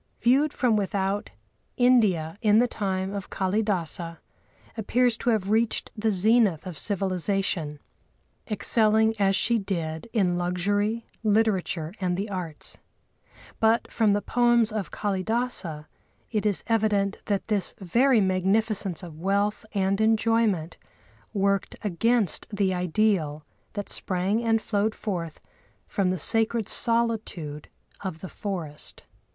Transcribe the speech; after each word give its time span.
Viewed 0.17 0.51
from 0.51 0.75
without, 0.75 1.29
India, 1.77 2.39
in 2.41 2.57
the 2.57 2.67
time 2.67 3.13
of 3.13 3.29
Kâlidâsa, 3.29 4.17
appeared 4.75 5.11
to 5.19 5.29
have 5.29 5.51
reached 5.51 5.91
the 5.95 6.09
zenith 6.09 6.65
of 6.65 6.79
civilisation, 6.79 7.79
excelling 8.49 9.13
as 9.19 9.35
she 9.35 9.59
did 9.59 10.09
in 10.11 10.39
luxury, 10.39 11.05
literature 11.23 11.93
and 12.01 12.17
the 12.17 12.31
arts. 12.31 12.79
But 13.59 13.91
from 13.91 14.13
the 14.13 14.23
poems 14.23 14.71
of 14.71 14.89
Kâlidâsa 14.89 15.85
it 16.31 16.47
is 16.47 16.63
evident 16.65 17.19
that 17.25 17.45
this 17.47 17.75
very 17.77 18.19
magnificence 18.21 19.03
of 19.03 19.19
wealth 19.19 19.67
and 19.71 20.01
enjoyment 20.01 20.77
worked 21.31 21.75
against 21.83 22.47
the 22.49 22.73
ideal 22.73 23.45
that 23.73 23.87
sprang 23.87 24.43
and 24.43 24.59
flowed 24.59 24.95
forth 24.95 25.39
from 25.85 26.09
the 26.09 26.17
sacred 26.17 26.67
solitude 26.67 27.67
of 28.03 28.21
the 28.21 28.29
forest. 28.29 29.03